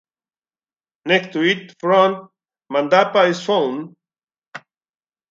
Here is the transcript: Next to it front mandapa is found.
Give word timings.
Next 1.05 1.31
to 1.33 1.41
it 1.43 1.75
front 1.79 2.27
mandapa 2.71 3.29
is 3.29 3.45
found. 3.45 3.95